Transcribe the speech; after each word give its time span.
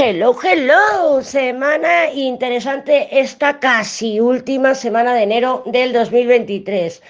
Hello, 0.00 0.32
hello, 0.44 1.20
semana 1.24 2.12
interesante 2.12 3.18
esta 3.18 3.58
casi 3.58 4.20
última 4.20 4.76
semana 4.76 5.12
de 5.12 5.24
enero 5.24 5.64
del 5.66 5.92
2023. 5.92 7.02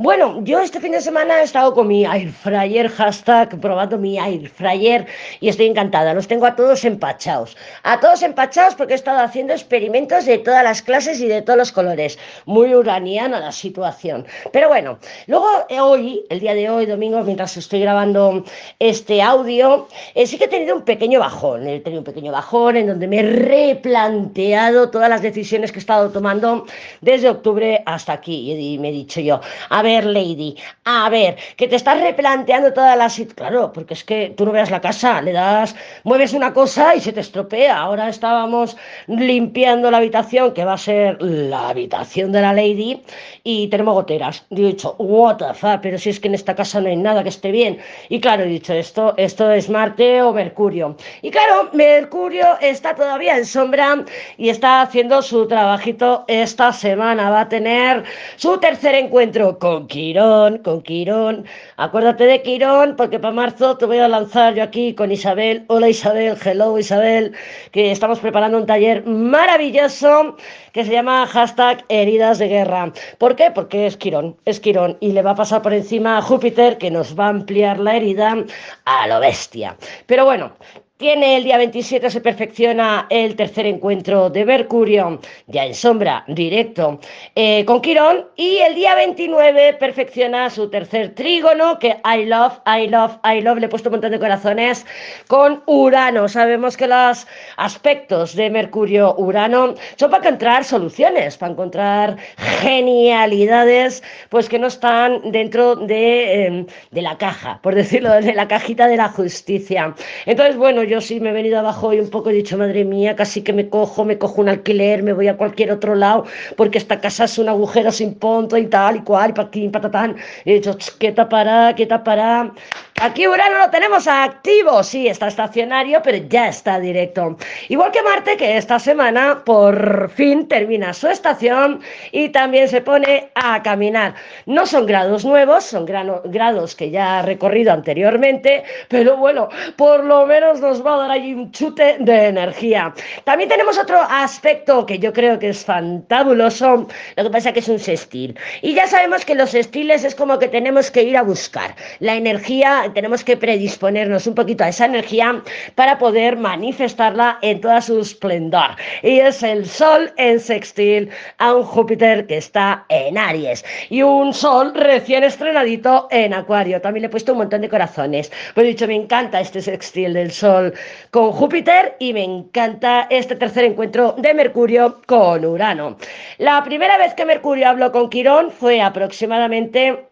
Bueno, 0.00 0.44
yo 0.44 0.60
este 0.60 0.78
fin 0.78 0.92
de 0.92 1.00
semana 1.00 1.40
he 1.40 1.42
estado 1.42 1.74
con 1.74 1.88
mi 1.88 2.04
air 2.04 2.30
fryer, 2.30 2.88
hashtag, 2.88 3.58
probando 3.60 3.98
mi 3.98 4.16
air 4.16 4.48
fryer 4.48 5.08
y 5.40 5.48
estoy 5.48 5.66
encantada. 5.66 6.14
Los 6.14 6.28
tengo 6.28 6.46
a 6.46 6.54
todos 6.54 6.84
empachados. 6.84 7.56
A 7.82 7.98
todos 7.98 8.22
empachados 8.22 8.76
porque 8.76 8.92
he 8.92 8.96
estado 8.96 9.18
haciendo 9.18 9.54
experimentos 9.54 10.24
de 10.24 10.38
todas 10.38 10.62
las 10.62 10.82
clases 10.82 11.20
y 11.20 11.26
de 11.26 11.42
todos 11.42 11.58
los 11.58 11.72
colores. 11.72 12.16
Muy 12.46 12.76
uraniana 12.76 13.40
la 13.40 13.50
situación. 13.50 14.24
Pero 14.52 14.68
bueno, 14.68 15.00
luego 15.26 15.48
eh, 15.68 15.80
hoy, 15.80 16.24
el 16.30 16.38
día 16.38 16.54
de 16.54 16.70
hoy, 16.70 16.86
domingo, 16.86 17.20
mientras 17.24 17.56
estoy 17.56 17.80
grabando 17.80 18.44
este 18.78 19.20
audio, 19.20 19.88
eh, 20.14 20.28
sí 20.28 20.38
que 20.38 20.44
he 20.44 20.48
tenido 20.48 20.76
un 20.76 20.82
pequeño 20.82 21.18
bajón. 21.18 21.66
He 21.66 21.80
tenido 21.80 22.02
un 22.02 22.06
pequeño 22.06 22.30
bajón 22.30 22.76
en 22.76 22.86
donde 22.86 23.08
me 23.08 23.18
he 23.18 23.22
replanteado 23.24 24.90
todas 24.90 25.10
las 25.10 25.22
decisiones 25.22 25.72
que 25.72 25.78
he 25.78 25.80
estado 25.80 26.10
tomando 26.10 26.66
desde 27.00 27.28
octubre 27.28 27.82
hasta 27.84 28.12
aquí. 28.12 28.52
Y 28.52 28.78
me 28.78 28.90
he 28.90 28.92
dicho 28.92 29.20
yo, 29.20 29.40
a 29.70 29.82
ver, 29.82 29.87
ver, 29.88 30.04
Lady, 30.04 30.56
a 30.84 31.08
ver, 31.08 31.36
que 31.56 31.66
te 31.68 31.76
estás 31.76 32.00
replanteando 32.00 32.72
toda 32.72 32.94
la 32.96 33.08
situación. 33.08 33.38
Claro, 33.38 33.72
porque 33.72 33.94
es 33.94 34.04
que 34.04 34.34
tú 34.36 34.44
no 34.44 34.52
veas 34.52 34.70
la 34.70 34.80
casa, 34.80 35.22
le 35.22 35.32
das, 35.32 35.74
mueves 36.04 36.32
una 36.32 36.52
cosa 36.52 36.94
y 36.96 37.00
se 37.00 37.12
te 37.12 37.20
estropea. 37.20 37.78
Ahora 37.78 38.08
estábamos 38.08 38.76
limpiando 39.06 39.90
la 39.90 39.98
habitación, 39.98 40.52
que 40.54 40.64
va 40.64 40.74
a 40.74 40.78
ser 40.78 41.20
la 41.22 41.68
habitación 41.70 42.32
de 42.32 42.40
la 42.40 42.52
Lady, 42.52 43.02
y 43.44 43.68
tenemos 43.68 43.94
goteras. 43.94 44.44
Y 44.50 44.62
he 44.62 44.66
dicho, 44.68 44.96
what 44.98 45.36
the 45.36 45.54
fuck, 45.54 45.80
pero 45.82 45.98
si 45.98 46.10
es 46.10 46.20
que 46.20 46.28
en 46.28 46.34
esta 46.34 46.54
casa 46.54 46.80
no 46.80 46.88
hay 46.88 46.96
nada 46.96 47.22
que 47.22 47.28
esté 47.28 47.50
bien. 47.50 47.78
Y 48.08 48.20
claro, 48.20 48.42
he 48.44 48.48
dicho, 48.48 48.72
esto, 48.72 49.14
esto 49.16 49.50
es 49.50 49.70
Marte 49.70 50.20
o 50.22 50.32
Mercurio. 50.32 50.96
Y 51.22 51.30
claro, 51.30 51.70
Mercurio 51.72 52.46
está 52.60 52.94
todavía 52.94 53.36
en 53.36 53.46
sombra 53.46 54.04
y 54.36 54.48
está 54.48 54.82
haciendo 54.82 55.22
su 55.22 55.46
trabajito 55.46 56.24
esta 56.28 56.72
semana. 56.72 57.30
Va 57.30 57.42
a 57.42 57.48
tener 57.48 58.04
su 58.36 58.58
tercer 58.58 58.94
encuentro 58.94 59.58
con 59.58 59.77
con 59.78 59.86
Quirón, 59.86 60.58
con 60.58 60.82
Quirón. 60.82 61.44
Acuérdate 61.76 62.24
de 62.24 62.42
Quirón, 62.42 62.96
porque 62.96 63.20
para 63.20 63.32
marzo 63.32 63.76
te 63.76 63.86
voy 63.86 63.98
a 63.98 64.08
lanzar 64.08 64.56
yo 64.56 64.64
aquí 64.64 64.92
con 64.92 65.12
Isabel. 65.12 65.64
Hola 65.68 65.88
Isabel, 65.88 66.36
hello 66.44 66.76
Isabel, 66.76 67.32
que 67.70 67.92
estamos 67.92 68.18
preparando 68.18 68.58
un 68.58 68.66
taller 68.66 69.06
maravilloso 69.06 70.36
que 70.72 70.84
se 70.84 70.90
llama 70.90 71.28
hashtag 71.28 71.84
heridas 71.88 72.40
de 72.40 72.48
guerra. 72.48 72.92
¿Por 73.18 73.36
qué? 73.36 73.52
Porque 73.52 73.86
es 73.86 73.96
Quirón, 73.96 74.36
es 74.46 74.58
Quirón 74.58 74.96
y 74.98 75.12
le 75.12 75.22
va 75.22 75.30
a 75.30 75.36
pasar 75.36 75.62
por 75.62 75.72
encima 75.72 76.18
a 76.18 76.22
Júpiter 76.22 76.76
que 76.78 76.90
nos 76.90 77.16
va 77.16 77.26
a 77.26 77.28
ampliar 77.28 77.78
la 77.78 77.94
herida 77.94 78.36
a 78.84 79.06
lo 79.06 79.20
bestia. 79.20 79.76
Pero 80.06 80.24
bueno, 80.24 80.54
tiene 80.98 81.36
el 81.36 81.44
día 81.44 81.56
27, 81.58 82.10
se 82.10 82.20
perfecciona 82.20 83.06
el 83.08 83.36
tercer 83.36 83.66
encuentro 83.66 84.30
de 84.30 84.44
Mercurio, 84.44 85.20
ya 85.46 85.64
en 85.64 85.72
sombra, 85.72 86.24
directo, 86.26 86.98
eh, 87.36 87.64
con 87.64 87.80
Quirón. 87.80 88.26
Y 88.34 88.56
el 88.58 88.74
día 88.74 88.96
29 88.96 89.74
perfecciona 89.74 90.50
su 90.50 90.68
tercer 90.68 91.14
trígono, 91.14 91.78
que 91.78 91.98
I 92.04 92.24
love, 92.24 92.58
I 92.66 92.88
love, 92.88 93.18
I 93.24 93.40
love, 93.40 93.60
le 93.60 93.66
he 93.66 93.68
puesto 93.68 93.90
un 93.90 93.92
montón 93.92 94.10
de 94.10 94.18
corazones, 94.18 94.84
con 95.28 95.62
Urano. 95.66 96.28
Sabemos 96.28 96.76
que 96.76 96.88
los 96.88 97.28
aspectos 97.56 98.34
de 98.34 98.50
Mercurio-Urano 98.50 99.74
son 99.94 100.10
para 100.10 100.24
encontrar 100.24 100.64
soluciones, 100.64 101.36
para 101.36 101.52
encontrar 101.52 102.16
genialidades, 102.60 104.02
pues 104.30 104.48
que 104.48 104.58
no 104.58 104.66
están 104.66 105.30
dentro 105.30 105.76
de, 105.76 106.46
em, 106.46 106.66
de 106.90 107.02
la 107.02 107.16
caja, 107.16 107.60
por 107.62 107.76
decirlo, 107.76 108.12
de 108.14 108.34
la 108.34 108.48
cajita 108.48 108.88
de 108.88 108.96
la 108.96 109.10
justicia. 109.10 109.94
Entonces, 110.26 110.56
bueno, 110.56 110.87
yo 110.88 111.00
sí 111.00 111.20
me 111.20 111.30
he 111.30 111.32
venido 111.32 111.58
abajo 111.58 111.92
y 111.92 112.00
un 112.00 112.10
poco 112.10 112.30
he 112.30 112.32
dicho, 112.32 112.56
madre 112.58 112.84
mía, 112.84 113.14
casi 113.16 113.42
que 113.42 113.52
me 113.52 113.68
cojo, 113.68 114.04
me 114.04 114.18
cojo 114.18 114.40
un 114.40 114.48
alquiler, 114.48 115.02
me 115.02 115.12
voy 115.12 115.28
a 115.28 115.36
cualquier 115.36 115.70
otro 115.72 115.94
lado, 115.94 116.24
porque 116.56 116.78
esta 116.78 117.00
casa 117.00 117.24
es 117.24 117.38
un 117.38 117.48
agujero 117.48 117.92
sin 117.92 118.14
punto 118.14 118.56
y 118.56 118.66
tal 118.66 118.96
y 118.96 119.00
cual, 119.02 119.30
y 119.30 119.32
patín, 119.34 119.70
patatán. 119.70 120.16
Y 120.44 120.52
he 120.52 120.54
dicho, 120.54 120.76
¿qué 120.98 121.12
tapará? 121.12 121.74
¿Qué 121.76 121.86
tapará? 121.86 122.52
Aquí 123.00 123.28
Urano 123.28 123.58
lo 123.58 123.70
tenemos 123.70 124.08
activo, 124.08 124.82
sí, 124.82 125.06
está 125.06 125.28
estacionario, 125.28 126.02
pero 126.02 126.18
ya 126.28 126.48
está 126.48 126.80
directo. 126.80 127.36
Igual 127.68 127.92
que 127.92 128.02
Marte, 128.02 128.36
que 128.36 128.56
esta 128.56 128.80
semana 128.80 129.42
por 129.44 130.10
fin 130.10 130.48
termina 130.48 130.92
su 130.92 131.06
estación 131.06 131.80
y 132.10 132.30
también 132.30 132.66
se 132.66 132.80
pone 132.80 133.30
a 133.36 133.62
caminar. 133.62 134.14
No 134.46 134.66
son 134.66 134.86
grados 134.86 135.24
nuevos, 135.24 135.62
son 135.62 135.86
grados 135.86 136.74
que 136.74 136.90
ya 136.90 137.20
ha 137.20 137.22
recorrido 137.22 137.72
anteriormente, 137.72 138.64
pero 138.88 139.16
bueno, 139.16 139.48
por 139.76 140.04
lo 140.04 140.26
menos 140.26 140.60
nos 140.60 140.84
va 140.84 140.94
a 140.94 140.98
dar 140.98 141.10
ahí 141.12 141.32
un 141.34 141.52
chute 141.52 141.98
de 142.00 142.26
energía. 142.26 142.92
También 143.22 143.48
tenemos 143.48 143.78
otro 143.78 144.00
aspecto 144.02 144.84
que 144.84 144.98
yo 144.98 145.12
creo 145.12 145.38
que 145.38 145.50
es 145.50 145.64
fantabuloso, 145.64 146.88
lo 147.14 147.22
que 147.22 147.30
pasa 147.30 147.52
que 147.52 147.60
es 147.60 147.68
un 147.68 147.78
sextil. 147.78 148.36
Y 148.60 148.74
ya 148.74 148.88
sabemos 148.88 149.24
que 149.24 149.36
los 149.36 149.50
sextiles 149.50 150.02
es 150.02 150.16
como 150.16 150.40
que 150.40 150.48
tenemos 150.48 150.90
que 150.90 151.04
ir 151.04 151.16
a 151.16 151.22
buscar 151.22 151.76
la 152.00 152.16
energía 152.16 152.86
tenemos 152.94 153.24
que 153.24 153.36
predisponernos 153.36 154.26
un 154.26 154.34
poquito 154.34 154.64
a 154.64 154.68
esa 154.68 154.86
energía 154.86 155.42
para 155.74 155.98
poder 155.98 156.36
manifestarla 156.36 157.38
en 157.42 157.60
toda 157.60 157.80
su 157.80 158.00
esplendor. 158.00 158.70
Y 159.02 159.20
es 159.20 159.42
el 159.42 159.66
Sol 159.66 160.12
en 160.16 160.40
sextil 160.40 161.10
a 161.38 161.54
un 161.54 161.64
Júpiter 161.64 162.26
que 162.26 162.36
está 162.36 162.84
en 162.88 163.18
Aries 163.18 163.64
y 163.90 164.02
un 164.02 164.32
Sol 164.32 164.72
recién 164.74 165.24
estrenadito 165.24 166.08
en 166.10 166.34
Acuario. 166.34 166.80
También 166.80 167.02
le 167.02 167.06
he 167.06 167.10
puesto 167.10 167.32
un 167.32 167.38
montón 167.38 167.60
de 167.60 167.68
corazones. 167.68 168.30
Pues 168.54 168.64
he 168.66 168.70
dicho, 168.70 168.86
me 168.86 168.94
encanta 168.94 169.40
este 169.40 169.60
sextil 169.60 170.14
del 170.14 170.32
Sol 170.32 170.74
con 171.10 171.32
Júpiter 171.32 171.96
y 171.98 172.12
me 172.12 172.24
encanta 172.24 173.06
este 173.10 173.36
tercer 173.36 173.64
encuentro 173.64 174.14
de 174.18 174.34
Mercurio 174.34 175.00
con 175.06 175.44
Urano. 175.44 175.96
La 176.38 176.62
primera 176.64 176.98
vez 176.98 177.14
que 177.14 177.24
Mercurio 177.24 177.68
habló 177.68 177.92
con 177.92 178.10
Quirón 178.10 178.50
fue 178.50 178.80
aproximadamente 178.80 180.08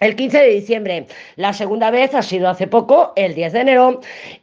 el 0.00 0.16
15 0.16 0.38
de 0.38 0.48
diciembre. 0.48 1.06
La 1.36 1.52
segunda 1.52 1.90
vez 1.90 2.14
ha 2.14 2.22
sido 2.22 2.48
hace 2.48 2.66
poco, 2.66 3.12
el 3.16 3.34
10 3.34 3.52
de 3.52 3.60
enero. 3.60 4.00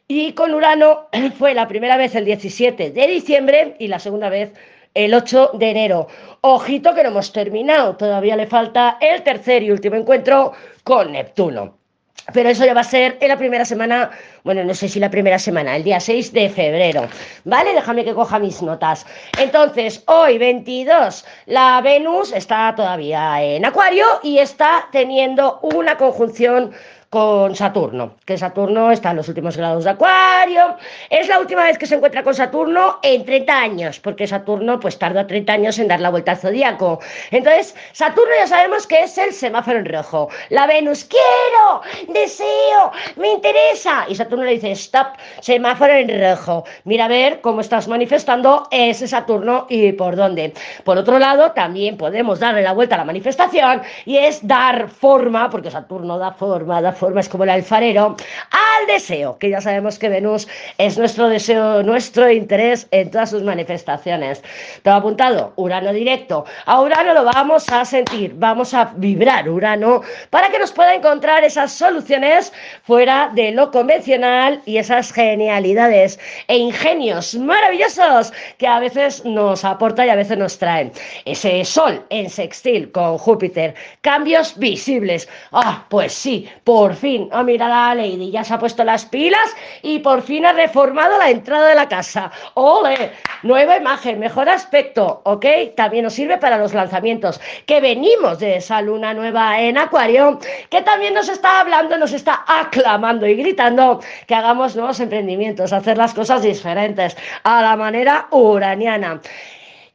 Y 0.08 0.34
con 0.34 0.54
Urano 0.54 1.08
fue 1.38 1.54
la 1.54 1.68
primera 1.68 1.98
vez 1.98 2.16
el 2.16 2.26
17 2.26 2.92
de 2.92 3.08
diciembre 3.08 3.76
y 3.80 3.88
la 3.88 4.00
segunda 4.00 4.30
vez 4.30 4.54
el 4.94 5.14
8 5.14 5.52
de 5.54 5.70
enero. 5.70 6.08
Ojito 6.42 6.94
que 6.94 7.04
no 7.04 7.10
hemos 7.10 7.32
terminado. 7.32 7.96
Todavía 7.98 8.36
le 8.36 8.48
falta 8.48 8.98
el 9.02 9.24
tercer 9.24 9.64
y 9.64 9.72
último 9.72 9.96
encuentro 9.96 10.54
con 10.84 11.12
Neptuno. 11.12 11.85
Pero 12.34 12.50
eso 12.50 12.66
ya 12.66 12.74
va 12.74 12.82
a 12.82 12.86
ser 12.86 13.18
en 13.22 13.28
la 13.28 13.38
primera 13.38 13.66
semana, 13.66 14.10
bueno, 14.44 14.64
no 14.64 14.74
sé 14.74 14.90
si 14.90 15.00
la 15.00 15.12
primera 15.12 15.38
semana, 15.38 15.76
el 15.76 15.84
día 15.84 16.00
6 16.00 16.34
de 16.34 16.50
febrero. 16.50 17.08
¿Vale? 17.44 17.74
Déjame 17.74 18.04
que 18.04 18.16
coja 18.16 18.40
mis 18.40 18.62
notas. 18.64 19.06
Entonces, 19.40 20.02
hoy 20.08 20.40
22, 20.40 21.24
la 21.46 21.82
Venus 21.82 22.32
está 22.32 22.74
todavía 22.76 23.44
en 23.44 23.64
Acuario 23.64 24.06
y 24.24 24.40
está 24.40 24.88
teniendo 24.92 25.60
una 25.62 25.98
conjunción 25.98 26.72
con 27.16 27.56
Saturno, 27.56 28.18
que 28.26 28.38
Saturno 28.38 28.92
está 28.92 29.12
en 29.12 29.16
los 29.16 29.30
últimos 29.30 29.56
grados 29.56 29.86
de 29.86 29.92
Acuario. 29.92 30.76
Es 31.10 31.30
la 31.30 31.40
última 31.40 31.64
vez 31.64 31.78
que 31.78 31.86
se 31.86 31.96
encuentra 31.96 32.24
con 32.24 32.36
Saturno 32.36 33.00
en 33.02 33.24
30 33.24 33.58
años, 33.58 34.02
porque 34.02 34.28
Saturno 34.28 34.82
pues 34.82 35.00
tarda 35.00 35.26
30 35.26 35.54
años 35.54 35.80
en 35.80 35.88
dar 35.88 36.02
la 36.02 36.10
vuelta 36.10 36.32
al 36.32 36.40
zodíaco. 36.40 37.00
Entonces, 37.32 37.74
Saturno 37.94 38.34
ya 38.38 38.48
sabemos 38.48 38.86
que 38.86 39.00
es 39.00 39.18
el 39.18 39.32
semáforo 39.32 39.80
en 39.80 39.86
rojo. 39.86 40.28
La 40.50 40.68
Venus, 40.68 41.06
quiero, 41.06 41.82
deseo, 42.10 42.92
me 43.16 43.32
interesa. 43.32 44.08
Y 44.10 44.16
Saturno 44.16 44.44
le 44.44 44.52
dice, 44.52 44.72
stop, 44.72 45.16
semáforo 45.40 45.94
en 45.94 46.22
rojo. 46.22 46.66
Mira 46.84 47.06
a 47.06 47.08
ver 47.08 47.40
cómo 47.40 47.62
estás 47.62 47.88
manifestando 47.88 48.68
ese 48.72 49.08
Saturno 49.08 49.68
y 49.70 49.94
por 49.94 50.18
dónde. 50.18 50.54
Por 50.84 50.98
otro 50.98 51.18
lado, 51.18 51.54
también 51.54 51.96
podemos 51.96 52.42
darle 52.42 52.62
la 52.62 52.74
vuelta 52.74 52.96
a 52.96 52.98
la 52.98 53.06
manifestación 53.06 53.84
y 54.04 54.18
es 54.18 54.46
dar 54.46 54.90
forma, 54.90 55.50
porque 55.50 55.72
Saturno 55.72 56.18
da 56.18 56.34
forma, 56.34 56.82
da 56.82 56.92
forma 56.92 57.05
es 57.18 57.30
como 57.30 57.44
el 57.44 57.50
alfarero, 57.50 58.16
al 58.52 58.88
deseo, 58.88 59.38
que 59.38 59.50
ya 59.50 59.62
sabemos 59.62 59.98
que 60.00 60.10
Venus 60.10 60.48
es 60.78 60.98
nuestro 60.98 61.30
deseo, 61.30 61.84
nuestro 61.84 62.30
interés 62.30 62.88
en 62.92 63.12
todas 63.12 63.30
sus 63.30 63.44
manifestaciones. 63.44 64.44
Todo 64.84 64.96
apuntado, 64.96 65.54
Urano 65.56 65.94
directo. 65.94 66.46
A 66.66 66.82
Urano 66.82 67.14
lo 67.14 67.24
vamos 67.24 67.70
a 67.70 67.86
sentir, 67.86 68.34
vamos 68.36 68.74
a 68.74 68.92
vibrar 68.96 69.50
Urano 69.50 70.02
para 70.30 70.50
que 70.50 70.60
nos 70.60 70.72
pueda 70.72 70.94
encontrar 70.94 71.44
esas 71.44 71.72
soluciones 71.72 72.52
fuera 72.84 73.32
de 73.34 73.52
lo 73.52 73.72
convencional 73.72 74.62
y 74.66 74.78
esas 74.78 75.12
genialidades 75.12 76.20
e 76.48 76.58
ingenios 76.58 77.36
maravillosos 77.36 78.34
que 78.58 78.68
a 78.68 78.80
veces 78.80 79.24
nos 79.26 79.64
aporta 79.64 80.06
y 80.06 80.10
a 80.10 80.16
veces 80.16 80.38
nos 80.38 80.58
traen. 80.58 80.92
Ese 81.26 81.64
Sol 81.66 82.06
en 82.10 82.30
sextil 82.30 82.92
con 82.92 83.18
Júpiter, 83.18 83.76
cambios 84.02 84.58
visibles. 84.58 85.28
Ah, 85.52 85.86
pues 85.90 86.14
sí, 86.14 86.48
por 86.64 86.85
por 86.86 86.94
fin, 86.94 87.30
ah, 87.32 87.42
mira 87.42 87.68
la 87.68 87.96
Lady, 87.96 88.30
ya 88.30 88.44
se 88.44 88.54
ha 88.54 88.60
puesto 88.60 88.84
las 88.84 89.06
pilas 89.06 89.56
y 89.82 89.98
por 89.98 90.22
fin 90.22 90.46
ha 90.46 90.54
reformado 90.54 91.18
la 91.18 91.32
entrada 91.32 91.70
de 91.70 91.74
la 91.74 91.90
casa. 91.90 92.32
¡Ole! 92.54 93.14
Nueva 93.42 93.78
imagen, 93.78 94.20
mejor 94.20 94.48
aspecto, 94.50 95.22
¿ok? 95.24 95.48
También 95.76 96.04
nos 96.04 96.14
sirve 96.14 96.38
para 96.38 96.60
los 96.60 96.76
lanzamientos, 96.76 97.42
que 97.66 97.82
venimos 97.82 98.38
de 98.38 98.58
esa 98.58 98.84
luna 98.84 99.16
nueva 99.16 99.60
en 99.62 99.80
Acuario, 99.80 100.40
que 100.70 100.84
también 100.84 101.16
nos 101.16 101.28
está 101.28 101.60
hablando, 101.60 101.98
nos 101.98 102.14
está 102.14 102.46
aclamando 102.48 103.26
y 103.26 103.34
gritando 103.34 104.00
que 104.28 104.36
hagamos 104.36 104.76
nuevos 104.76 105.00
emprendimientos, 105.00 105.74
hacer 105.74 105.98
las 105.98 106.14
cosas 106.14 106.44
diferentes 106.44 107.18
a 107.42 107.64
la 107.64 107.76
manera 107.76 108.28
uraniana. 108.30 109.22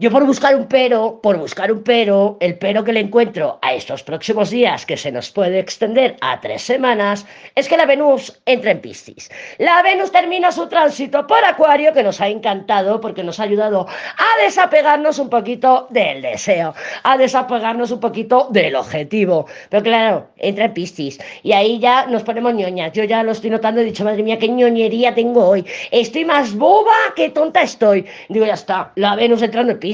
Yo 0.00 0.10
por 0.10 0.24
buscar 0.24 0.56
un 0.56 0.66
pero, 0.66 1.20
por 1.20 1.36
buscar 1.36 1.70
un 1.70 1.82
pero, 1.82 2.38
el 2.40 2.56
pero 2.56 2.82
que 2.84 2.94
le 2.94 3.00
encuentro 3.00 3.58
a 3.60 3.74
estos 3.74 4.02
próximos 4.02 4.48
días, 4.48 4.86
que 4.86 4.96
se 4.96 5.12
nos 5.12 5.30
puede 5.30 5.58
extender 5.58 6.16
a 6.22 6.40
tres 6.40 6.62
semanas, 6.62 7.26
es 7.54 7.68
que 7.68 7.76
la 7.76 7.84
Venus 7.84 8.40
entra 8.46 8.70
en 8.70 8.80
Piscis. 8.80 9.30
La 9.58 9.82
Venus 9.82 10.10
termina 10.10 10.52
su 10.52 10.68
tránsito 10.68 11.26
por 11.26 11.44
Acuario, 11.44 11.92
que 11.92 12.02
nos 12.02 12.18
ha 12.22 12.28
encantado 12.28 12.98
porque 12.98 13.22
nos 13.22 13.40
ha 13.40 13.42
ayudado 13.42 13.86
a 13.88 14.42
desapegarnos 14.42 15.18
un 15.18 15.28
poquito 15.28 15.86
del 15.90 16.22
deseo, 16.22 16.74
a 17.02 17.18
desapegarnos 17.18 17.90
un 17.90 18.00
poquito 18.00 18.48
del 18.48 18.76
objetivo. 18.76 19.48
Pero 19.68 19.82
claro, 19.82 20.28
entra 20.38 20.64
en 20.64 20.72
Piscis 20.72 21.18
y 21.42 21.52
ahí 21.52 21.78
ya 21.78 22.06
nos 22.06 22.22
ponemos 22.22 22.54
ñoñas. 22.54 22.92
Yo 22.92 23.04
ya 23.04 23.22
lo 23.22 23.32
estoy 23.32 23.50
notando, 23.50 23.82
he 23.82 23.84
dicho, 23.84 24.04
madre 24.04 24.22
mía, 24.22 24.38
qué 24.38 24.48
ñoñería 24.48 25.14
tengo 25.14 25.46
hoy. 25.46 25.66
Estoy 25.90 26.24
más 26.24 26.54
boba 26.54 26.96
que 27.14 27.28
tonta 27.28 27.60
estoy. 27.60 28.06
Digo, 28.30 28.46
ya 28.46 28.54
está, 28.54 28.92
la 28.94 29.14
Venus 29.14 29.42
entrando 29.42 29.72
en 29.72 29.78
Piscis 29.78 29.89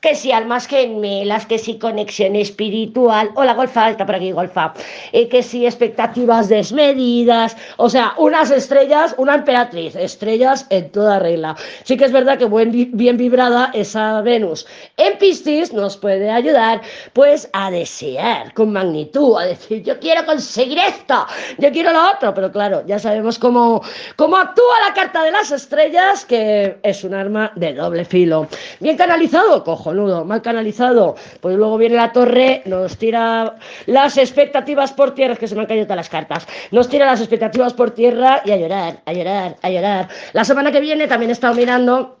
que 0.00 0.14
si 0.14 0.32
almas 0.32 0.66
gemelas, 0.66 1.46
que 1.46 1.58
si 1.58 1.78
conexión 1.78 2.36
espiritual, 2.36 3.30
o 3.34 3.44
la 3.44 3.54
golfa, 3.54 3.90
está 3.90 4.06
por 4.06 4.14
aquí 4.14 4.32
golfa, 4.32 4.74
eh, 5.12 5.28
que 5.28 5.42
si 5.42 5.66
expectativas 5.66 6.48
desmedidas, 6.48 7.56
o 7.76 7.88
sea, 7.88 8.14
unas 8.16 8.50
estrellas, 8.50 9.14
una 9.18 9.34
emperatriz, 9.34 9.94
estrellas 9.96 10.66
en 10.70 10.90
toda 10.90 11.18
regla. 11.18 11.56
Sí 11.84 11.96
que 11.96 12.04
es 12.04 12.12
verdad 12.12 12.38
que 12.38 12.46
bien 12.46 13.16
vibrada 13.16 13.70
esa 13.74 14.20
Venus 14.22 14.66
en 14.96 15.18
Piscis 15.18 15.72
nos 15.72 15.96
puede 15.96 16.30
ayudar 16.30 16.80
pues 17.12 17.48
a 17.52 17.70
desear 17.70 18.52
con 18.54 18.72
magnitud, 18.72 19.38
a 19.38 19.44
decir 19.44 19.82
yo 19.82 19.98
quiero 19.98 20.24
conseguir 20.24 20.78
esto, 20.78 21.26
yo 21.58 21.70
quiero 21.72 21.92
lo 21.92 22.10
otro, 22.10 22.32
pero 22.34 22.50
claro, 22.50 22.82
ya 22.86 22.98
sabemos 22.98 23.38
cómo, 23.38 23.82
cómo 24.16 24.36
actúa 24.36 24.80
la 24.86 24.94
carta 24.94 25.22
de 25.22 25.30
las 25.30 25.50
estrellas, 25.50 26.24
que 26.24 26.78
es 26.82 27.04
un 27.04 27.14
arma 27.14 27.52
de 27.56 27.74
doble 27.74 28.04
filo. 28.04 28.48
Bien 28.80 28.96
canalizado 28.96 29.25
canalizado, 29.26 29.64
cojonudo, 29.64 30.24
mal 30.24 30.42
canalizado, 30.42 31.16
pues 31.40 31.56
luego 31.56 31.78
viene 31.78 31.96
la 31.96 32.12
torre, 32.12 32.62
nos 32.64 32.96
tira 32.96 33.56
las 33.86 34.16
expectativas 34.18 34.92
por 34.92 35.14
tierra, 35.14 35.34
es 35.34 35.38
que 35.38 35.48
se 35.48 35.54
me 35.54 35.62
han 35.62 35.66
caído 35.66 35.84
todas 35.84 35.96
las 35.96 36.08
cartas, 36.08 36.46
nos 36.70 36.88
tira 36.88 37.06
las 37.06 37.20
expectativas 37.20 37.74
por 37.74 37.90
tierra 37.90 38.42
y 38.44 38.52
a 38.52 38.56
llorar, 38.56 39.00
a 39.04 39.12
llorar, 39.12 39.56
a 39.62 39.70
llorar. 39.70 40.08
La 40.32 40.44
semana 40.44 40.70
que 40.70 40.80
viene 40.80 41.08
también 41.08 41.30
he 41.30 41.32
estado 41.32 41.54
mirando 41.54 42.18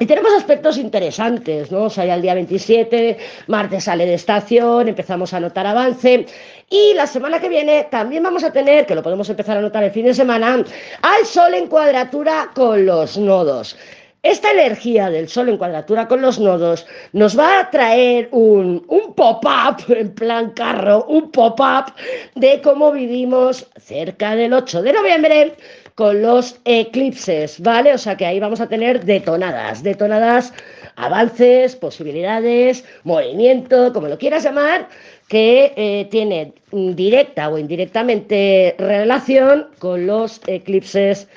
y 0.00 0.06
tenemos 0.06 0.32
aspectos 0.32 0.78
interesantes, 0.78 1.72
¿no? 1.72 1.84
O 1.84 1.90
sea, 1.90 2.04
ya 2.04 2.14
el 2.14 2.22
día 2.22 2.34
27, 2.34 3.18
martes 3.48 3.84
sale 3.84 4.06
de 4.06 4.14
estación, 4.14 4.88
empezamos 4.88 5.34
a 5.34 5.40
notar 5.40 5.66
avance. 5.66 6.26
Y 6.70 6.94
la 6.94 7.06
semana 7.06 7.40
que 7.40 7.48
viene 7.48 7.88
también 7.90 8.22
vamos 8.22 8.44
a 8.44 8.52
tener, 8.52 8.86
que 8.86 8.94
lo 8.94 9.02
podemos 9.02 9.28
empezar 9.28 9.56
a 9.56 9.60
notar 9.60 9.82
el 9.82 9.90
fin 9.90 10.06
de 10.06 10.14
semana, 10.14 10.64
al 11.02 11.26
sol 11.26 11.54
en 11.54 11.66
cuadratura 11.66 12.50
con 12.54 12.86
los 12.86 13.18
nodos. 13.18 13.76
Esta 14.24 14.50
energía 14.50 15.10
del 15.10 15.28
Sol 15.28 15.48
en 15.48 15.58
cuadratura 15.58 16.08
con 16.08 16.20
los 16.20 16.40
nodos 16.40 16.86
nos 17.12 17.38
va 17.38 17.60
a 17.60 17.70
traer 17.70 18.28
un, 18.32 18.84
pop-up, 19.14 19.84
en 19.88 20.12
plan 20.12 20.50
carro, 20.50 21.04
un 21.04 21.30
pop-up 21.30 21.92
de 22.34 22.60
cómo 22.60 22.90
vivimos 22.90 23.66
cerca 23.76 24.34
del 24.34 24.52
8 24.52 24.82
de 24.82 24.92
noviembre 24.92 25.52
con 25.94 26.20
los 26.20 26.58
eclipses, 26.64 27.60
¿vale? 27.60 27.94
O 27.94 27.98
sea 27.98 28.16
que 28.16 28.26
ahí 28.26 28.40
vamos 28.40 28.60
a 28.60 28.68
tener 28.68 29.04
detonadas, 29.04 29.84
detonadas 29.84 30.52
avances, 30.96 31.76
posibilidades, 31.76 32.84
movimiento, 33.04 33.92
como 33.92 34.08
lo 34.08 34.18
quieras 34.18 34.42
llamar, 34.42 34.88
que 35.28 35.72
eh, 35.76 36.08
tiene 36.10 36.54
directa 36.72 37.48
o 37.50 37.58
indirectamente 37.58 38.74
relación 38.78 39.68
con 39.78 40.06
los 40.08 40.40
eclipses 40.48 41.28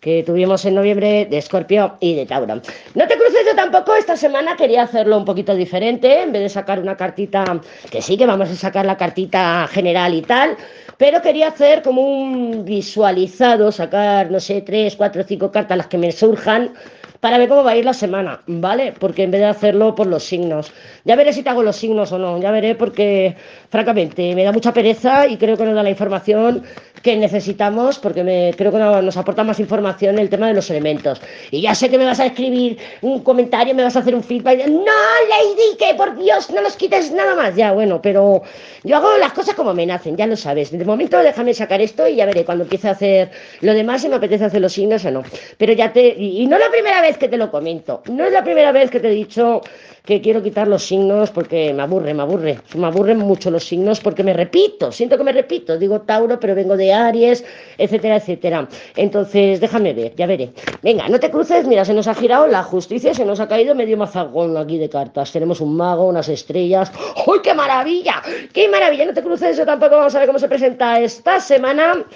que 0.00 0.22
tuvimos 0.22 0.64
en 0.64 0.74
noviembre 0.74 1.26
de 1.28 1.38
Escorpio 1.38 1.96
y 2.00 2.14
de 2.14 2.26
Tauro. 2.26 2.54
No 2.56 3.08
te 3.08 3.16
cruces 3.16 3.46
yo 3.46 3.56
tampoco, 3.56 3.94
esta 3.94 4.16
semana 4.16 4.56
quería 4.56 4.82
hacerlo 4.82 5.16
un 5.18 5.24
poquito 5.24 5.54
diferente, 5.54 6.22
en 6.22 6.32
vez 6.32 6.42
de 6.42 6.48
sacar 6.48 6.78
una 6.78 6.96
cartita, 6.96 7.44
que 7.90 8.02
sí 8.02 8.16
que 8.16 8.26
vamos 8.26 8.50
a 8.50 8.54
sacar 8.54 8.86
la 8.86 8.96
cartita 8.96 9.66
general 9.68 10.14
y 10.14 10.22
tal, 10.22 10.56
pero 10.96 11.20
quería 11.22 11.48
hacer 11.48 11.82
como 11.82 12.02
un 12.02 12.64
visualizado, 12.64 13.72
sacar, 13.72 14.30
no 14.30 14.40
sé, 14.40 14.62
tres, 14.62 14.96
cuatro, 14.96 15.22
cinco 15.24 15.50
cartas, 15.50 15.76
las 15.76 15.86
que 15.88 15.98
me 15.98 16.12
surjan, 16.12 16.72
para 17.20 17.38
ver 17.38 17.48
cómo 17.48 17.64
va 17.64 17.72
a 17.72 17.76
ir 17.76 17.84
la 17.84 17.94
semana, 17.94 18.40
¿vale? 18.46 18.94
Porque 18.98 19.24
en 19.24 19.30
vez 19.30 19.40
de 19.40 19.46
hacerlo 19.46 19.94
por 19.94 20.06
los 20.06 20.22
signos. 20.22 20.72
Ya 21.04 21.16
veré 21.16 21.32
si 21.32 21.42
te 21.42 21.50
hago 21.50 21.62
los 21.62 21.76
signos 21.76 22.12
o 22.12 22.18
no, 22.18 22.40
ya 22.40 22.50
veré 22.50 22.74
porque, 22.74 23.34
francamente, 23.68 24.34
me 24.34 24.44
da 24.44 24.52
mucha 24.52 24.72
pereza 24.72 25.26
y 25.26 25.36
creo 25.36 25.56
que 25.56 25.64
no 25.64 25.74
da 25.74 25.82
la 25.82 25.90
información 25.90 26.62
que 27.06 27.16
necesitamos 27.16 28.00
porque 28.00 28.24
me, 28.24 28.52
creo 28.56 28.72
que 28.72 28.78
nos 28.78 29.16
aporta 29.16 29.44
más 29.44 29.60
información 29.60 30.18
el 30.18 30.28
tema 30.28 30.48
de 30.48 30.54
los 30.54 30.68
elementos. 30.70 31.20
Y 31.52 31.60
ya 31.60 31.72
sé 31.72 31.88
que 31.88 31.98
me 31.98 32.04
vas 32.04 32.18
a 32.18 32.26
escribir 32.26 32.78
un 33.00 33.20
comentario, 33.22 33.76
me 33.76 33.84
vas 33.84 33.94
a 33.94 34.00
hacer 34.00 34.12
un 34.12 34.24
feedback. 34.24 34.66
No, 34.66 34.82
Lady, 35.30 35.76
que 35.78 35.94
por 35.94 36.18
Dios 36.18 36.50
no 36.50 36.60
los 36.62 36.74
quites 36.74 37.12
nada 37.12 37.36
más. 37.36 37.54
Ya, 37.54 37.70
bueno, 37.70 38.02
pero 38.02 38.42
yo 38.82 38.96
hago 38.96 39.16
las 39.18 39.32
cosas 39.34 39.54
como 39.54 39.72
me 39.72 39.86
nacen, 39.86 40.16
ya 40.16 40.26
lo 40.26 40.36
sabes. 40.36 40.72
De 40.72 40.84
momento 40.84 41.16
déjame 41.18 41.54
sacar 41.54 41.80
esto 41.80 42.08
y 42.08 42.16
ya 42.16 42.26
veré 42.26 42.44
cuando 42.44 42.64
empiece 42.64 42.88
a 42.88 42.92
hacer 42.92 43.30
lo 43.60 43.72
demás 43.72 44.02
si 44.02 44.08
me 44.08 44.16
apetece 44.16 44.44
hacer 44.44 44.60
los 44.60 44.72
signos 44.72 45.04
o 45.04 45.12
no. 45.12 45.22
Pero 45.58 45.74
ya 45.74 45.92
te. 45.92 46.08
Y 46.08 46.44
no 46.48 46.56
es 46.56 46.62
la 46.64 46.70
primera 46.72 47.00
vez 47.02 47.18
que 47.18 47.28
te 47.28 47.36
lo 47.36 47.52
comento. 47.52 48.02
No 48.10 48.24
es 48.24 48.32
la 48.32 48.42
primera 48.42 48.72
vez 48.72 48.90
que 48.90 48.98
te 48.98 49.06
he 49.06 49.12
dicho 49.12 49.60
que 50.06 50.22
quiero 50.22 50.42
quitar 50.42 50.68
los 50.68 50.84
signos 50.84 51.30
porque 51.30 51.74
me 51.74 51.82
aburre, 51.82 52.14
me 52.14 52.22
aburre. 52.22 52.60
Me 52.76 52.86
aburren 52.86 53.18
mucho 53.18 53.50
los 53.50 53.64
signos 53.64 54.00
porque 54.00 54.22
me 54.22 54.32
repito, 54.32 54.92
siento 54.92 55.18
que 55.18 55.24
me 55.24 55.32
repito. 55.32 55.76
Digo 55.76 56.00
Tauro, 56.02 56.38
pero 56.38 56.54
vengo 56.54 56.76
de 56.76 56.92
Aries, 56.92 57.44
etcétera, 57.76 58.16
etcétera. 58.16 58.68
Entonces, 58.94 59.60
déjame 59.60 59.92
ver, 59.92 60.14
ya 60.14 60.26
veré. 60.26 60.52
Venga, 60.80 61.08
no 61.08 61.18
te 61.18 61.30
cruces, 61.30 61.66
mira, 61.66 61.84
se 61.84 61.92
nos 61.92 62.06
ha 62.06 62.14
girado 62.14 62.46
la 62.46 62.62
justicia, 62.62 63.12
se 63.12 63.24
nos 63.24 63.40
ha 63.40 63.48
caído 63.48 63.74
medio 63.74 63.96
mazagón 63.96 64.56
aquí 64.56 64.78
de 64.78 64.88
cartas. 64.88 65.32
Tenemos 65.32 65.60
un 65.60 65.76
mago, 65.76 66.06
unas 66.06 66.28
estrellas. 66.28 66.92
¡Uy, 67.26 67.40
qué 67.42 67.52
maravilla! 67.52 68.22
¡Qué 68.52 68.68
maravilla! 68.68 69.06
No 69.06 69.12
te 69.12 69.22
cruces, 69.22 69.56
yo 69.56 69.66
tampoco 69.66 69.96
vamos 69.96 70.14
a 70.14 70.20
ver 70.20 70.28
cómo 70.28 70.38
se 70.38 70.48
presenta 70.48 71.00
esta 71.00 71.40
semana 71.40 72.06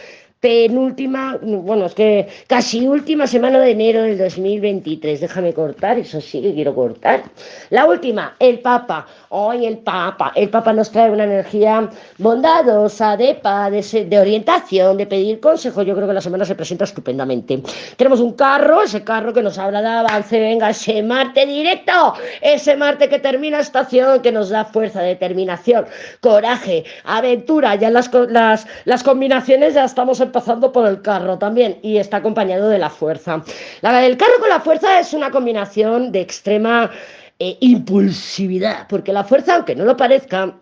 penúltima, 0.40 1.38
bueno, 1.42 1.84
es 1.84 1.94
que 1.94 2.26
casi 2.46 2.88
última 2.88 3.26
semana 3.26 3.58
de 3.58 3.72
enero 3.72 4.02
del 4.02 4.16
2023. 4.16 5.20
Déjame 5.20 5.52
cortar, 5.52 5.98
eso 5.98 6.20
sí 6.20 6.40
que 6.40 6.54
quiero 6.54 6.74
cortar. 6.74 7.24
La 7.68 7.84
última, 7.84 8.36
el 8.38 8.60
Papa. 8.60 9.06
Hoy 9.28 9.66
el 9.66 9.78
Papa. 9.78 10.32
El 10.34 10.48
Papa 10.48 10.72
nos 10.72 10.90
trae 10.90 11.10
una 11.10 11.24
energía 11.24 11.90
bondadosa, 12.18 13.18
de 13.18 13.34
paz, 13.34 13.70
de, 13.70 14.18
orientación, 14.18 14.96
de 14.96 15.06
pedir 15.06 15.40
consejo. 15.40 15.82
Yo 15.82 15.94
creo 15.94 16.08
que 16.08 16.14
la 16.14 16.22
semana 16.22 16.46
se 16.46 16.54
presenta 16.54 16.84
estupendamente. 16.84 17.62
Tenemos 17.96 18.20
un 18.20 18.32
carro, 18.32 18.82
ese 18.82 19.04
carro 19.04 19.34
que 19.34 19.42
nos 19.42 19.58
habla 19.58 19.82
de 19.82 19.88
avance, 19.88 20.40
venga, 20.40 20.70
ese 20.70 21.02
Marte 21.02 21.44
directo, 21.44 22.14
ese 22.40 22.76
Marte 22.76 23.10
que 23.10 23.18
termina 23.18 23.60
estación, 23.60 24.22
que 24.22 24.32
nos 24.32 24.48
da 24.48 24.64
fuerza, 24.64 25.02
determinación, 25.02 25.84
coraje, 26.20 26.84
aventura. 27.04 27.74
Ya 27.74 27.90
las, 27.90 28.10
las, 28.30 28.66
las 28.86 29.02
combinaciones 29.02 29.74
ya 29.74 29.84
estamos 29.84 30.20
pasando 30.30 30.72
por 30.72 30.86
el 30.88 31.02
carro 31.02 31.38
también 31.38 31.78
y 31.82 31.98
está 31.98 32.18
acompañado 32.18 32.68
de 32.68 32.78
la 32.78 32.90
fuerza. 32.90 33.42
La, 33.80 34.06
el 34.06 34.16
carro 34.16 34.38
con 34.40 34.48
la 34.48 34.60
fuerza 34.60 35.00
es 35.00 35.12
una 35.12 35.30
combinación 35.30 36.12
de 36.12 36.20
extrema 36.20 36.90
eh, 37.38 37.56
impulsividad, 37.60 38.86
porque 38.88 39.12
la 39.12 39.24
fuerza, 39.24 39.56
aunque 39.56 39.74
no 39.74 39.84
lo 39.84 39.96
parezca, 39.96 40.54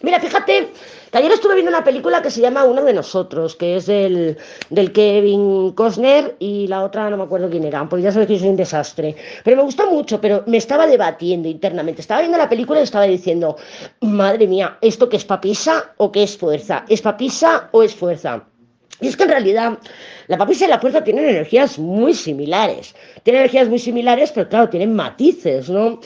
Mira, 0.00 0.20
fíjate 0.20 0.70
que 1.10 1.18
ayer 1.18 1.32
estuve 1.32 1.54
viendo 1.54 1.70
una 1.70 1.82
película 1.82 2.22
que 2.22 2.30
se 2.30 2.40
llama 2.40 2.62
Uno 2.62 2.84
de 2.84 2.94
nosotros, 2.94 3.56
que 3.56 3.76
es 3.76 3.86
del, 3.86 4.38
del 4.70 4.92
Kevin 4.92 5.72
Costner 5.72 6.36
y 6.38 6.68
la 6.68 6.84
otra 6.84 7.10
no 7.10 7.16
me 7.16 7.24
acuerdo 7.24 7.50
quién 7.50 7.64
era, 7.64 7.88
porque 7.88 8.04
ya 8.04 8.12
sabes 8.12 8.28
que 8.28 8.38
soy 8.38 8.50
un 8.50 8.56
desastre. 8.56 9.16
Pero 9.42 9.56
me 9.56 9.64
gustó 9.64 9.90
mucho, 9.90 10.20
pero 10.20 10.44
me 10.46 10.58
estaba 10.58 10.86
debatiendo 10.86 11.48
internamente. 11.48 12.00
Estaba 12.00 12.20
viendo 12.20 12.38
la 12.38 12.48
película 12.48 12.78
y 12.78 12.84
estaba 12.84 13.06
diciendo, 13.06 13.56
madre 14.00 14.46
mía, 14.46 14.78
¿esto 14.80 15.08
qué 15.08 15.16
es 15.16 15.24
papisa 15.24 15.94
o 15.96 16.12
qué 16.12 16.22
es 16.22 16.36
fuerza? 16.36 16.84
¿Es 16.88 17.02
papisa 17.02 17.68
o 17.72 17.82
es 17.82 17.92
fuerza? 17.92 18.44
Y 19.00 19.08
es 19.08 19.16
que 19.16 19.24
en 19.24 19.30
realidad 19.30 19.78
la 20.26 20.36
papisa 20.36 20.64
y 20.64 20.68
la 20.68 20.80
fuerza 20.80 21.04
tienen 21.04 21.28
energías 21.28 21.78
muy 21.78 22.14
similares. 22.14 22.94
Tienen 23.22 23.42
energías 23.42 23.68
muy 23.68 23.78
similares, 23.78 24.32
pero 24.32 24.48
claro, 24.48 24.68
tienen 24.68 24.94
matices, 24.94 25.70
¿no? 25.70 26.00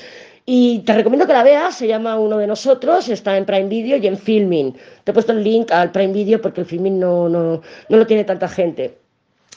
Y 0.45 0.81
te 0.81 0.93
recomiendo 0.93 1.27
que 1.27 1.33
la 1.33 1.45
veas, 1.45 1.77
se 1.77 1.87
llama 1.87 2.19
Uno 2.19 2.37
de 2.39 2.47
Nosotros, 2.47 3.09
está 3.09 3.37
en 3.37 3.47
Prime 3.47 3.69
Video 3.69 3.97
y 3.97 4.07
en 4.07 4.19
Filming. 4.19 4.77
Te 5.05 5.13
he 5.13 5.15
puesto 5.15 5.33
el 5.33 5.45
link 5.45 5.71
al 5.71 5.93
Prime 5.93 6.13
Video 6.13 6.43
porque 6.43 6.63
el 6.63 6.67
Filming 6.67 6.99
no, 6.99 7.29
no, 7.29 7.63
no 7.89 7.97
lo 7.97 8.07
tiene 8.07 8.25
tanta 8.25 8.49
gente. 8.49 8.99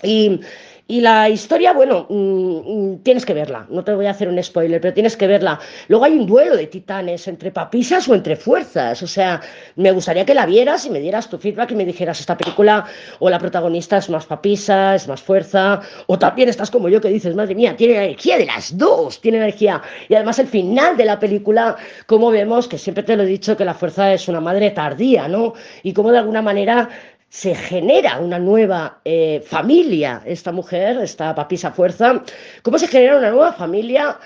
Y, 0.03 0.39
Y 0.87 1.01
la 1.01 1.29
historia, 1.29 1.73
bueno, 1.73 2.05
mm, 2.07 2.93
mm, 2.93 2.97
tienes 2.99 3.25
que 3.25 3.33
verla, 3.33 3.65
no 3.69 3.83
te 3.83 3.95
voy 3.95 4.05
a 4.05 4.11
hacer 4.11 4.29
un 4.29 4.41
spoiler, 4.43 4.79
pero 4.79 4.93
tienes 4.93 5.17
que 5.17 5.25
verla. 5.25 5.59
Luego 5.87 6.05
hay 6.05 6.13
un 6.13 6.27
duelo 6.27 6.55
de 6.55 6.67
titanes 6.67 7.27
entre 7.27 7.51
papisas 7.51 8.07
o 8.07 8.13
entre 8.13 8.35
fuerzas, 8.35 9.01
o 9.01 9.07
sea, 9.07 9.41
me 9.77 9.91
gustaría 9.91 10.25
que 10.25 10.35
la 10.35 10.45
vieras 10.45 10.85
y 10.85 10.91
me 10.91 10.99
dieras 10.99 11.27
tu 11.27 11.39
feedback 11.39 11.71
y 11.71 11.75
me 11.75 11.85
dijeras, 11.85 12.19
esta 12.19 12.37
película 12.37 12.85
o 13.17 13.31
la 13.31 13.39
protagonista 13.39 13.97
es 13.97 14.11
más 14.11 14.27
papisa, 14.27 14.93
es 14.93 15.07
más 15.07 15.23
fuerza, 15.23 15.81
o 16.05 16.19
también 16.19 16.49
estás 16.49 16.69
como 16.69 16.87
yo 16.87 17.01
que 17.01 17.09
dices, 17.09 17.33
madre 17.33 17.55
mía, 17.55 17.75
tiene 17.75 17.95
energía 17.95 18.37
de 18.37 18.45
las 18.45 18.77
dos, 18.77 19.19
tiene 19.21 19.39
energía. 19.39 19.81
Y 20.07 20.13
además 20.13 20.37
el 20.37 20.47
final 20.47 20.97
de 20.97 21.05
la 21.05 21.19
película, 21.19 21.77
como 22.05 22.29
vemos, 22.29 22.67
que 22.67 22.77
siempre 22.77 23.03
te 23.03 23.15
lo 23.15 23.23
he 23.23 23.25
dicho, 23.25 23.57
que 23.57 23.65
la 23.65 23.73
fuerza 23.73 24.13
es 24.13 24.27
una 24.27 24.39
madre 24.39 24.69
tardía, 24.69 25.27
¿no? 25.27 25.53
Y 25.81 25.93
como 25.93 26.11
de 26.11 26.19
alguna 26.19 26.43
manera 26.43 26.89
se 27.35 27.53
genera 27.53 28.17
una 28.19 28.39
nueva 28.39 29.01
eh, 29.03 29.43
familia, 29.45 30.21
esta 30.25 30.53
mujer, 30.53 30.97
esta 31.01 31.35
papisa 31.35 31.69
fuerza, 31.69 32.23
cómo 32.61 32.79
se 32.79 32.87
genera 32.87 33.17
una 33.17 33.29
nueva 33.29 33.51
familia 33.51 34.17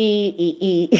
y, 0.00 0.90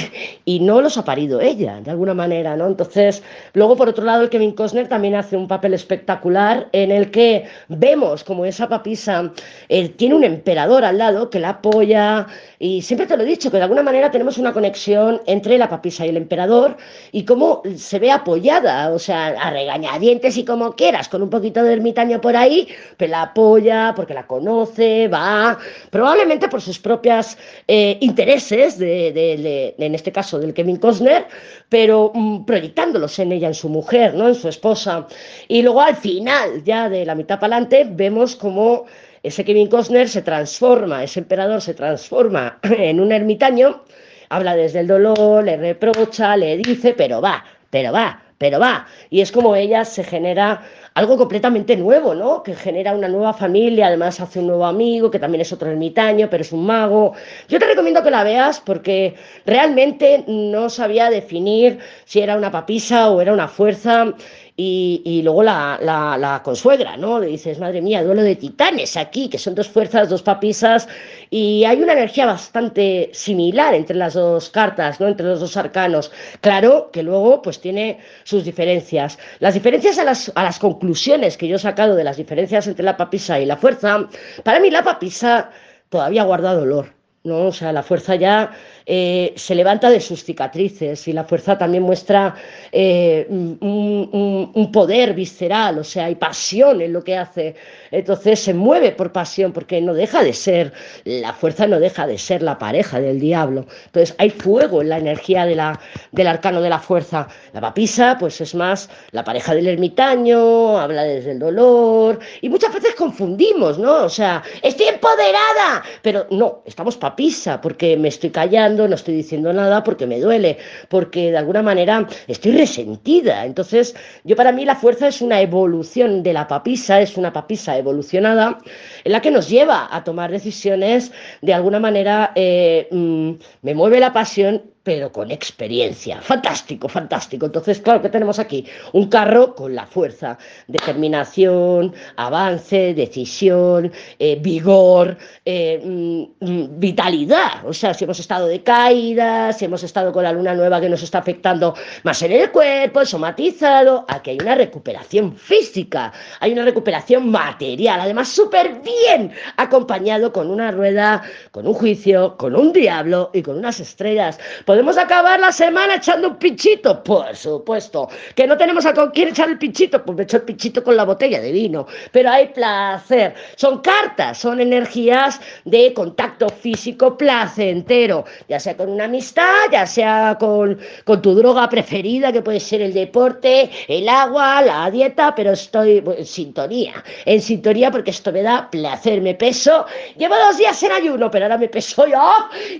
y, 0.44 0.60
no 0.60 0.80
los 0.80 0.98
ha 0.98 1.04
parido 1.04 1.40
ella, 1.40 1.80
de 1.80 1.90
alguna 1.90 2.14
manera, 2.14 2.56
¿no? 2.56 2.66
Entonces, 2.66 3.22
luego 3.52 3.76
por 3.76 3.88
otro 3.88 4.04
lado, 4.04 4.22
el 4.22 4.28
Kevin 4.28 4.52
Costner 4.52 4.88
también 4.88 5.14
hace 5.14 5.36
un 5.36 5.46
papel 5.46 5.74
espectacular 5.74 6.68
en 6.72 6.90
el 6.90 7.10
que 7.10 7.44
vemos 7.68 8.24
como 8.24 8.44
esa 8.44 8.68
papisa 8.68 9.32
eh, 9.68 9.88
tiene 9.90 10.16
un 10.16 10.24
emperador 10.24 10.84
al 10.84 10.98
lado 10.98 11.30
que 11.30 11.38
la 11.38 11.50
apoya 11.50 12.26
y 12.58 12.82
siempre 12.82 13.06
te 13.06 13.16
lo 13.16 13.22
he 13.22 13.26
dicho, 13.26 13.50
que 13.50 13.58
de 13.58 13.62
alguna 13.62 13.84
manera 13.84 14.10
tenemos 14.10 14.36
una 14.36 14.52
conexión 14.52 15.22
entre 15.26 15.58
la 15.58 15.68
papisa 15.68 16.04
y 16.04 16.08
el 16.08 16.16
emperador 16.16 16.76
y 17.12 17.24
cómo 17.24 17.62
se 17.76 18.00
ve 18.00 18.10
apoyada, 18.10 18.90
o 18.90 18.98
sea, 18.98 19.28
a 19.28 19.50
regañadientes 19.50 20.36
y 20.36 20.44
como 20.44 20.72
quieras, 20.74 21.08
con 21.08 21.22
un 21.22 21.30
poquito 21.30 21.62
de 21.62 21.74
ermitaño 21.74 22.20
por 22.20 22.36
ahí, 22.36 22.68
pero 22.96 23.12
la 23.12 23.22
apoya 23.22 23.92
porque 23.94 24.14
la 24.14 24.26
conoce, 24.26 25.06
va, 25.06 25.56
probablemente 25.90 26.48
por 26.48 26.60
sus 26.60 26.80
propios 26.80 27.36
eh, 27.68 27.96
intereses 28.00 28.78
en 28.88 29.94
este 29.94 30.12
caso 30.12 30.38
del 30.38 30.54
Kevin 30.54 30.76
Costner, 30.76 31.26
pero 31.68 32.12
mm, 32.14 32.44
proyectándolos 32.44 33.18
en 33.18 33.32
ella, 33.32 33.48
en 33.48 33.54
su 33.54 33.68
mujer, 33.68 34.14
¿no? 34.14 34.28
en 34.28 34.34
su 34.34 34.48
esposa. 34.48 35.06
Y 35.48 35.62
luego 35.62 35.80
al 35.80 35.96
final, 35.96 36.64
ya 36.64 36.88
de 36.88 37.04
la 37.04 37.14
mitad 37.14 37.38
para 37.38 37.56
adelante, 37.56 37.86
vemos 37.88 38.36
cómo 38.36 38.86
ese 39.22 39.44
Kevin 39.44 39.68
Costner 39.68 40.08
se 40.08 40.22
transforma, 40.22 41.02
ese 41.02 41.20
emperador 41.20 41.60
se 41.60 41.74
transforma 41.74 42.58
en 42.62 43.00
un 43.00 43.12
ermitaño, 43.12 43.82
habla 44.28 44.56
desde 44.56 44.80
el 44.80 44.86
dolor, 44.86 45.44
le 45.44 45.56
reprocha, 45.56 46.36
le 46.36 46.56
dice, 46.58 46.94
pero 46.96 47.20
va, 47.20 47.44
pero 47.70 47.92
va, 47.92 48.22
pero 48.38 48.60
va. 48.60 48.86
Y 49.10 49.20
es 49.20 49.32
como 49.32 49.54
ella 49.56 49.84
se 49.84 50.04
genera 50.04 50.62
algo 50.94 51.16
completamente 51.16 51.76
nuevo, 51.76 52.14
¿no? 52.14 52.42
Que 52.42 52.54
genera 52.54 52.92
una 52.92 53.08
nueva 53.08 53.34
familia, 53.34 53.88
además 53.88 54.20
hace 54.20 54.38
un 54.38 54.46
nuevo 54.46 54.66
amigo, 54.66 55.10
que 55.10 55.18
también 55.18 55.42
es 55.42 55.52
otro 55.52 55.70
ermitaño, 55.70 56.28
pero 56.30 56.42
es 56.42 56.52
un 56.52 56.66
mago. 56.66 57.14
Yo 57.48 57.58
te 57.58 57.66
recomiendo 57.66 58.02
que 58.02 58.10
la 58.10 58.24
veas 58.24 58.60
porque 58.60 59.14
realmente 59.44 60.24
no 60.26 60.70
sabía 60.70 61.10
definir 61.10 61.78
si 62.04 62.20
era 62.20 62.36
una 62.36 62.50
papisa 62.50 63.10
o 63.10 63.20
era 63.20 63.32
una 63.32 63.48
fuerza 63.48 64.14
y, 64.60 65.22
luego 65.22 65.44
la, 65.44 65.78
la, 65.80 66.42
consuegra, 66.42 66.96
¿no? 66.96 67.20
Le 67.20 67.28
dices, 67.28 67.60
madre 67.60 67.80
mía, 67.80 68.02
duelo 68.02 68.22
de 68.22 68.34
titanes 68.34 68.96
aquí, 68.96 69.28
que 69.28 69.38
son 69.38 69.54
dos 69.54 69.68
fuerzas, 69.68 70.08
dos 70.08 70.22
papisas, 70.22 70.88
y 71.30 71.62
hay 71.62 71.80
una 71.80 71.92
energía 71.92 72.26
bastante 72.26 73.08
similar 73.12 73.74
entre 73.74 73.94
las 73.94 74.14
dos 74.14 74.50
cartas, 74.50 74.98
¿no? 74.98 75.06
Entre 75.06 75.24
los 75.24 75.38
dos 75.38 75.56
arcanos. 75.56 76.10
Claro 76.40 76.90
que 76.92 77.04
luego, 77.04 77.40
pues 77.40 77.60
tiene 77.60 78.00
sus 78.24 78.44
diferencias. 78.44 79.16
Las 79.38 79.54
diferencias 79.54 79.96
a 80.00 80.04
las, 80.04 80.32
a 80.34 80.42
las 80.42 80.58
conclusiones 80.58 81.36
que 81.36 81.46
yo 81.46 81.54
he 81.54 81.60
sacado 81.60 81.94
de 81.94 82.02
las 82.02 82.16
diferencias 82.16 82.66
entre 82.66 82.84
la 82.84 82.96
papisa 82.96 83.38
y 83.38 83.46
la 83.46 83.56
fuerza, 83.56 84.08
para 84.42 84.58
mí 84.58 84.70
la 84.70 84.82
papisa 84.82 85.50
todavía 85.88 86.24
guarda 86.24 86.54
dolor, 86.54 86.94
¿no? 87.22 87.46
O 87.46 87.52
sea, 87.52 87.72
la 87.72 87.84
fuerza 87.84 88.16
ya 88.16 88.50
eh, 88.90 89.34
se 89.36 89.54
levanta 89.54 89.90
de 89.90 90.00
sus 90.00 90.24
cicatrices 90.24 91.06
y 91.08 91.12
la 91.12 91.24
fuerza 91.24 91.58
también 91.58 91.82
muestra 91.82 92.34
eh, 92.72 93.26
un, 93.28 94.70
poder 94.72 95.12
visceral, 95.12 95.78
o 95.78 95.84
sea, 95.84 96.06
hay 96.06 96.14
pasión 96.14 96.80
en 96.80 96.94
lo 96.94 97.04
que 97.04 97.14
hace. 97.14 97.54
Entonces 97.90 98.40
se 98.40 98.54
mueve 98.54 98.92
por 98.92 99.12
pasión 99.12 99.52
porque 99.52 99.82
no 99.82 99.92
deja 99.92 100.22
de 100.22 100.32
ser, 100.32 100.72
la 101.04 101.34
fuerza 101.34 101.66
no 101.66 101.80
deja 101.80 102.06
de 102.06 102.16
ser 102.16 102.42
la 102.42 102.58
pareja 102.58 102.98
del 102.98 103.20
diablo. 103.20 103.66
Entonces 103.86 104.14
hay 104.16 104.30
fuego 104.30 104.80
en 104.80 104.88
la 104.88 104.96
energía 104.96 105.44
del 105.44 106.26
arcano 106.26 106.62
de 106.62 106.70
la 106.70 106.78
fuerza. 106.78 107.28
La 107.52 107.60
papisa, 107.60 108.16
pues 108.18 108.40
es 108.40 108.54
más 108.54 108.88
la 109.10 109.22
pareja 109.22 109.54
del 109.54 109.66
ermitaño, 109.66 110.78
habla 110.78 111.02
desde 111.02 111.32
el 111.32 111.38
dolor 111.38 112.20
y 112.40 112.48
muchas 112.48 112.72
veces 112.72 112.94
confundimos, 112.94 113.78
¿no? 113.78 114.04
O 114.04 114.08
sea, 114.08 114.42
estoy 114.62 114.86
empoderada, 114.86 115.82
pero 116.00 116.26
no, 116.30 116.62
estamos 116.64 116.96
papisa 116.96 117.60
porque 117.60 117.94
me 117.98 118.08
estoy 118.08 118.30
callando 118.30 118.77
no 118.86 118.94
estoy 118.94 119.14
diciendo 119.14 119.52
nada 119.52 119.82
porque 119.82 120.06
me 120.06 120.20
duele, 120.20 120.58
porque 120.88 121.30
de 121.30 121.38
alguna 121.38 121.62
manera 121.62 122.06
estoy 122.28 122.52
resentida. 122.52 123.44
Entonces, 123.46 123.96
yo 124.24 124.36
para 124.36 124.52
mí 124.52 124.64
la 124.64 124.76
fuerza 124.76 125.08
es 125.08 125.22
una 125.22 125.40
evolución 125.40 126.22
de 126.22 126.32
la 126.32 126.46
papisa, 126.46 127.00
es 127.00 127.16
una 127.16 127.32
papisa 127.32 127.76
evolucionada 127.76 128.58
en 129.04 129.12
la 129.12 129.20
que 129.20 129.30
nos 129.30 129.48
lleva 129.48 129.88
a 129.90 130.04
tomar 130.04 130.30
decisiones 130.30 131.10
de 131.40 131.54
alguna 131.54 131.80
manera, 131.80 132.32
eh, 132.34 132.88
mm, 132.90 133.32
me 133.62 133.74
mueve 133.74 134.00
la 134.00 134.12
pasión 134.12 134.62
pero 134.88 135.12
con 135.12 135.30
experiencia. 135.30 136.22
Fantástico, 136.22 136.88
fantástico. 136.88 137.44
Entonces, 137.44 137.78
claro 137.78 138.00
que 138.00 138.08
tenemos 138.08 138.38
aquí 138.38 138.64
un 138.94 139.10
carro 139.10 139.54
con 139.54 139.74
la 139.74 139.84
fuerza, 139.84 140.38
determinación, 140.66 141.94
avance, 142.16 142.94
decisión, 142.94 143.92
eh, 144.18 144.38
vigor, 144.40 145.18
eh, 145.44 145.78
mm, 145.84 146.22
mm, 146.40 146.80
vitalidad. 146.80 147.66
O 147.66 147.74
sea, 147.74 147.92
si 147.92 148.04
hemos 148.04 148.18
estado 148.18 148.46
de 148.46 148.62
caída, 148.62 149.52
si 149.52 149.66
hemos 149.66 149.82
estado 149.82 150.10
con 150.10 150.22
la 150.22 150.32
luna 150.32 150.54
nueva 150.54 150.80
que 150.80 150.88
nos 150.88 151.02
está 151.02 151.18
afectando 151.18 151.74
más 152.04 152.22
en 152.22 152.32
el 152.32 152.50
cuerpo, 152.50 153.04
somatizado, 153.04 154.06
aquí 154.08 154.30
hay 154.30 154.38
una 154.40 154.54
recuperación 154.54 155.36
física, 155.36 156.14
hay 156.40 156.52
una 156.52 156.64
recuperación 156.64 157.30
material, 157.30 158.00
además 158.00 158.30
súper 158.30 158.80
bien, 158.80 159.32
acompañado 159.58 160.32
con 160.32 160.50
una 160.50 160.70
rueda, 160.70 161.20
con 161.50 161.66
un 161.66 161.74
juicio, 161.74 162.38
con 162.38 162.56
un 162.56 162.72
diablo 162.72 163.30
y 163.34 163.42
con 163.42 163.58
unas 163.58 163.80
estrellas. 163.80 164.38
¿Podemos 164.64 164.77
acabar 164.86 165.40
la 165.40 165.50
semana 165.50 165.96
echando 165.96 166.28
un 166.28 166.36
pinchito? 166.36 167.02
Por 167.02 167.34
supuesto. 167.34 168.08
¿Que 168.34 168.46
no 168.46 168.56
tenemos 168.56 168.86
a 168.86 168.94
con 168.94 169.10
quién 169.10 169.28
echar 169.28 169.48
el 169.48 169.58
pinchito? 169.58 170.04
Pues 170.04 170.16
me 170.16 170.22
echo 170.24 170.36
el 170.36 170.42
pinchito 170.44 170.84
con 170.84 170.96
la 170.96 171.04
botella 171.04 171.40
de 171.40 171.50
vino. 171.50 171.86
Pero 172.12 172.30
hay 172.30 172.48
placer. 172.48 173.34
Son 173.56 173.80
cartas, 173.80 174.38
son 174.38 174.60
energías 174.60 175.40
de 175.64 175.92
contacto 175.94 176.48
físico 176.48 177.16
placentero. 177.16 178.24
Ya 178.48 178.60
sea 178.60 178.76
con 178.76 178.88
una 178.90 179.04
amistad, 179.04 179.70
ya 179.72 179.86
sea 179.86 180.36
con, 180.38 180.78
con 181.04 181.22
tu 181.22 181.34
droga 181.34 181.68
preferida, 181.68 182.32
que 182.32 182.42
puede 182.42 182.60
ser 182.60 182.82
el 182.82 182.94
deporte, 182.94 183.70
el 183.88 184.08
agua, 184.08 184.62
la 184.62 184.90
dieta, 184.90 185.34
pero 185.34 185.52
estoy 185.52 186.04
en 186.06 186.26
sintonía. 186.26 187.02
En 187.24 187.40
sintonía 187.40 187.90
porque 187.90 188.10
esto 188.10 188.32
me 188.32 188.42
da 188.42 188.68
placer. 188.70 189.20
Me 189.20 189.34
peso. 189.34 189.86
Llevo 190.16 190.36
dos 190.36 190.56
días 190.56 190.80
en 190.82 190.92
ayuno, 190.92 191.30
pero 191.30 191.46
ahora 191.46 191.58
me 191.58 191.68
peso 191.68 192.06
yo. 192.06 192.32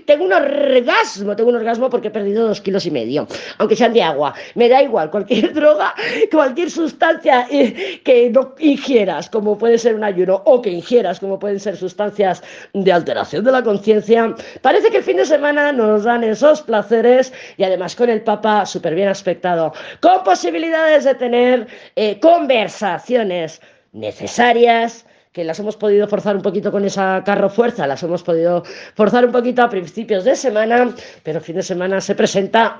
Tengo 0.05 0.25
un 0.25 0.33
orgasmo, 0.33 1.35
tengo 1.35 1.49
un 1.49 1.55
orgasmo 1.55 1.88
porque 1.89 2.09
he 2.09 2.11
perdido 2.11 2.47
dos 2.47 2.61
kilos 2.61 2.85
y 2.85 2.91
medio, 2.91 3.27
aunque 3.57 3.75
sean 3.75 3.93
de 3.93 4.03
agua. 4.03 4.33
Me 4.55 4.69
da 4.69 4.81
igual, 4.81 5.09
cualquier 5.09 5.53
droga, 5.59 5.93
cualquier 6.31 6.69
sustancia 6.69 7.47
eh, 7.49 8.01
que 8.03 8.29
no 8.29 8.55
ingieras, 8.59 9.29
como 9.29 9.57
puede 9.57 9.77
ser 9.77 9.95
un 9.95 10.03
ayuno, 10.03 10.41
o 10.45 10.61
que 10.61 10.69
ingieras, 10.69 11.19
como 11.19 11.39
pueden 11.39 11.59
ser 11.59 11.77
sustancias 11.77 12.43
de 12.73 12.91
alteración 12.91 13.43
de 13.43 13.51
la 13.51 13.63
conciencia, 13.63 14.35
parece 14.61 14.89
que 14.89 14.97
el 14.97 15.03
fin 15.03 15.17
de 15.17 15.25
semana 15.25 15.71
nos 15.71 16.03
dan 16.03 16.23
esos 16.23 16.61
placeres 16.61 17.33
y 17.57 17.63
además 17.63 17.95
con 17.95 18.09
el 18.09 18.21
Papa 18.21 18.65
súper 18.65 18.95
bien 18.95 19.07
aspectado, 19.07 19.73
con 20.01 20.23
posibilidades 20.23 21.03
de 21.03 21.15
tener 21.15 21.67
eh, 21.95 22.19
conversaciones 22.19 23.61
necesarias, 23.91 25.05
que 25.31 25.43
las 25.43 25.59
hemos 25.59 25.77
podido 25.77 26.07
forzar 26.07 26.35
un 26.35 26.41
poquito 26.41 26.71
con 26.71 26.85
esa 26.85 27.23
carro 27.23 27.49
fuerza, 27.49 27.85
las 27.85 28.01
hemos 28.01 28.23
podido 28.23 28.63
forzar 28.95 29.25
un 29.25 29.31
poquito 29.31 29.61
a 29.61 29.69
principios 29.69 30.23
de 30.23 30.35
semana, 30.35 30.89
pero 31.21 31.39
fin 31.39 31.57
de 31.57 31.61
semana 31.61 32.01
se 32.01 32.15
presenta 32.15 32.75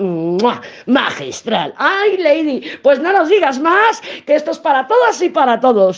magistral. 0.88 1.76
¡Ay, 1.78 2.18
Lady! 2.18 2.64
Pues 2.82 3.00
no 3.00 3.14
nos 3.14 3.30
digas 3.30 3.60
más, 3.60 4.02
que 4.26 4.34
esto 4.34 4.50
es 4.50 4.58
para 4.58 4.88
todas 4.88 5.22
y 5.22 5.30
para 5.30 5.60
todos. 5.60 5.98